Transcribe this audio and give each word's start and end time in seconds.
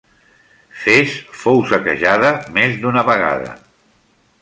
Fes 0.85 1.13
fou 1.43 1.63
saquejada 1.73 2.33
més 2.59 2.83
d'una 2.87 3.05
vegada. 3.15 3.57